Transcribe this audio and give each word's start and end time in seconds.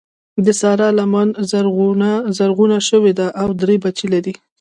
د 0.45 0.47
سارا 0.61 0.89
لمن 0.99 1.29
زرغونه 2.39 2.77
شوې 2.89 3.13
ده 3.19 3.27
او 3.41 3.47
درې 3.61 3.75
بچي 3.83 4.07
لري. 4.13 4.33